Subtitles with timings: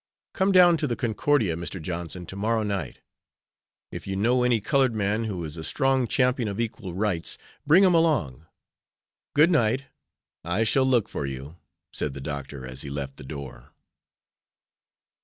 [0.33, 1.79] Come down to the Concordia, Mr.
[1.79, 3.01] Johnson, to morrow night.
[3.91, 7.83] If you know any colored man who is a strong champion of equal rights, bring
[7.83, 8.47] him along.
[9.35, 9.83] Good night.
[10.43, 11.57] I shall look for you,"
[11.93, 13.73] said the doctor, as he left the door.